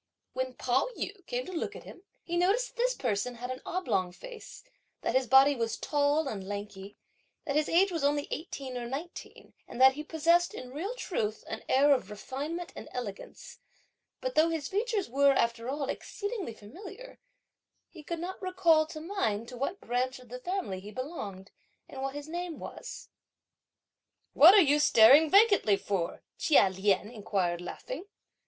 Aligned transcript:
When 0.33 0.55
Pao 0.55 0.87
yü 0.97 1.23
came 1.27 1.45
to 1.45 1.51
look 1.51 1.75
at 1.75 1.83
him, 1.83 2.01
he 2.23 2.35
noticed 2.35 2.69
that 2.69 2.77
this 2.77 2.95
person 2.95 3.35
had 3.35 3.51
an 3.51 3.61
oblong 3.67 4.11
face, 4.11 4.63
that 5.01 5.13
his 5.13 5.27
body 5.27 5.55
was 5.55 5.77
tall 5.77 6.27
and 6.27 6.43
lanky, 6.47 6.97
that 7.45 7.55
his 7.55 7.69
age 7.69 7.91
was 7.91 8.03
only 8.03 8.27
eighteen 8.31 8.75
or 8.79 8.87
nineteen, 8.87 9.53
and 9.67 9.79
that 9.79 9.93
he 9.93 10.03
possessed, 10.03 10.55
in 10.55 10.71
real 10.73 10.95
truth, 10.95 11.43
an 11.47 11.61
air 11.69 11.93
of 11.93 12.09
refinement 12.09 12.73
and 12.75 12.89
elegance; 12.91 13.59
but 14.21 14.33
though 14.33 14.49
his 14.49 14.67
features 14.69 15.07
were, 15.07 15.33
after 15.33 15.69
all, 15.69 15.87
exceedingly 15.87 16.55
familiar, 16.55 17.19
he 17.87 18.01
could 18.01 18.17
not 18.19 18.41
recall 18.41 18.87
to 18.87 19.01
mind 19.01 19.47
to 19.49 19.55
what 19.55 19.79
branch 19.81 20.17
of 20.17 20.29
the 20.29 20.39
family 20.39 20.79
he 20.79 20.89
belonged, 20.89 21.51
and 21.87 22.01
what 22.01 22.15
his 22.15 22.27
name 22.27 22.57
was. 22.57 23.09
"What 24.33 24.55
are 24.55 24.61
you 24.63 24.79
staring 24.79 25.29
vacantly 25.29 25.77
for?" 25.77 26.23
Chia 26.39 26.69
Lien 26.71 27.11
inquired 27.11 27.61
laughing. 27.61 28.05